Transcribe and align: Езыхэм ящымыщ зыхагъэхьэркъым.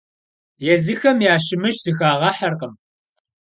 Езыхэм 0.73 1.17
ящымыщ 1.33 1.75
зыхагъэхьэркъым. 1.83 2.73